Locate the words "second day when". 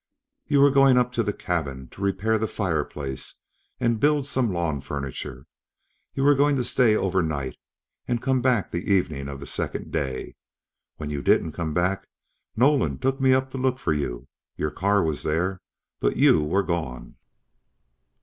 9.45-11.11